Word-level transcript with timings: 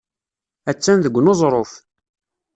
Attan 0.71 0.99
deg 1.01 1.13
uneẓruf. 1.19 1.71